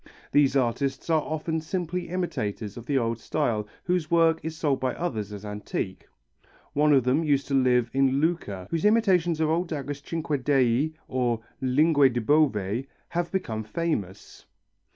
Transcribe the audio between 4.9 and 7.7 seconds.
others as antique. One of them used to